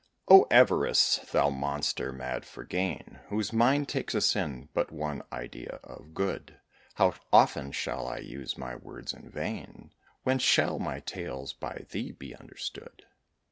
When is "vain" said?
9.29-9.91